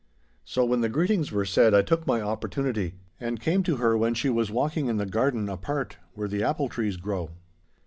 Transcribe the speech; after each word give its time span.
So, 0.43 0.65
when 0.65 0.81
the 0.81 0.89
greetings 0.89 1.31
were 1.31 1.45
said, 1.45 1.75
I 1.75 1.83
took 1.83 2.07
my 2.07 2.21
opportunity 2.21 2.95
and 3.19 3.39
came 3.39 3.61
to 3.61 3.75
her 3.75 3.95
when 3.95 4.15
she 4.15 4.29
was 4.29 4.49
walking 4.49 4.87
in 4.87 4.97
the 4.97 5.05
garden 5.05 5.47
apart, 5.47 5.97
where 6.15 6.27
the 6.27 6.41
apple 6.43 6.69
trees 6.69 6.97
grow. 6.97 7.29